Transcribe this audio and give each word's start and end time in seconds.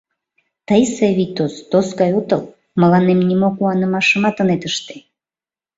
Тый, 0.67 0.83
Савий 0.95 1.31
тос, 1.37 1.53
тос 1.71 1.87
гай 1.99 2.11
отыл, 2.19 2.41
мыланем 2.81 3.19
нимо 3.29 3.49
куанымашымат 3.57 4.35
ынет 4.43 4.63
ыште. 4.69 4.95